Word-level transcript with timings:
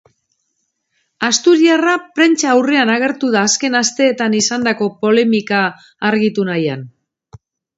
Asturiarra 1.27 1.91
prentsa 2.15 2.49
aurrean 2.55 2.93
agertu 2.95 3.29
da 3.37 3.45
azken 3.49 3.77
asteetan 3.83 4.39
izandako 4.41 4.89
polemika 5.05 5.61
argitu 6.11 6.49
nahian. 6.53 6.87